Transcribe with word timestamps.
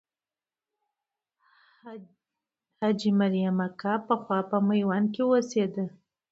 حاجي 2.79 3.11
مریم 3.19 3.57
اکا 3.67 3.93
پخوا 4.07 4.39
په 4.49 4.57
میوند 4.67 5.07
کې 5.13 5.23
اوسېده. 5.29 5.85